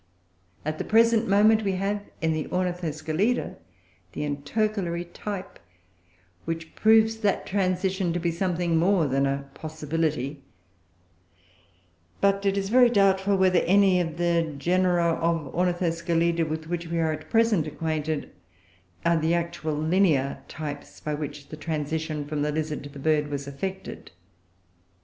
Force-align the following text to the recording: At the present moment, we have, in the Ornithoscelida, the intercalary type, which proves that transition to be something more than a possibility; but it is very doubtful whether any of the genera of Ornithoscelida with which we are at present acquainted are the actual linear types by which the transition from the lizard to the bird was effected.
At 0.65 0.79
the 0.79 0.83
present 0.83 1.27
moment, 1.27 1.63
we 1.63 1.73
have, 1.73 2.01
in 2.21 2.33
the 2.33 2.45
Ornithoscelida, 2.47 3.57
the 4.13 4.23
intercalary 4.25 5.05
type, 5.05 5.59
which 6.43 6.73
proves 6.73 7.17
that 7.17 7.45
transition 7.45 8.11
to 8.11 8.19
be 8.19 8.31
something 8.31 8.77
more 8.77 9.05
than 9.05 9.27
a 9.27 9.47
possibility; 9.53 10.41
but 12.19 12.47
it 12.47 12.57
is 12.57 12.69
very 12.69 12.89
doubtful 12.89 13.37
whether 13.37 13.59
any 13.67 14.01
of 14.01 14.17
the 14.17 14.55
genera 14.57 15.13
of 15.21 15.53
Ornithoscelida 15.53 16.45
with 16.45 16.65
which 16.65 16.87
we 16.87 16.97
are 16.97 17.11
at 17.11 17.29
present 17.29 17.67
acquainted 17.67 18.31
are 19.05 19.17
the 19.21 19.35
actual 19.35 19.75
linear 19.75 20.41
types 20.47 20.99
by 20.99 21.13
which 21.13 21.49
the 21.49 21.57
transition 21.57 22.25
from 22.25 22.41
the 22.41 22.51
lizard 22.51 22.81
to 22.85 22.89
the 22.89 22.97
bird 22.97 23.27
was 23.27 23.47
effected. 23.47 24.09